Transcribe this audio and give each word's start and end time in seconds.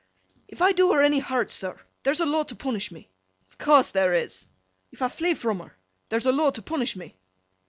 'If 0.47 0.63
I 0.63 0.71
do 0.71 0.93
her 0.93 1.03
any 1.03 1.19
hurt, 1.19 1.51
sir, 1.51 1.79
there's 2.01 2.19
a 2.21 2.25
law 2.25 2.41
to 2.45 2.55
punish 2.55 2.89
me?' 2.91 3.07
'Of 3.51 3.59
course 3.59 3.91
there 3.91 4.15
is.' 4.15 4.47
'If 4.91 4.99
I 5.03 5.09
flee 5.09 5.35
from 5.35 5.59
her, 5.59 5.77
there's 6.09 6.25
a 6.25 6.31
law 6.31 6.49
to 6.49 6.61
punish 6.63 6.95
me? 6.95 7.15